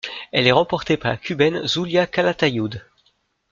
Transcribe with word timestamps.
Elle 0.31 0.47
est 0.47 0.51
remportée 0.51 0.97
par 0.97 1.11
la 1.11 1.17
Cubaine 1.17 1.67
Zulia 1.67 2.07
Calatayud. 2.07 2.81